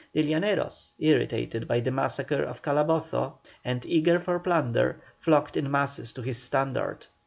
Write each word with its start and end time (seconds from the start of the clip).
The 0.13 0.23
Llaneros, 0.23 0.93
irritated 0.97 1.67
by 1.67 1.81
the 1.81 1.91
massacre 1.91 2.41
of 2.41 2.63
Calabozo, 2.63 3.37
and 3.63 3.85
eager 3.85 4.17
for 4.19 4.39
plunder, 4.39 4.99
flocked 5.19 5.55
in 5.55 5.69
masses 5.69 6.11
to 6.13 6.23
his 6.23 6.41
standard. 6.41 7.05